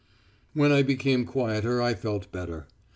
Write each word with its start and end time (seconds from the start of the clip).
_"When 0.59 0.71
I 0.71 0.81
became 0.81 1.25
quieter 1.27 1.79
I 1.79 1.93
felt 1.93 2.31
better. 2.31 2.65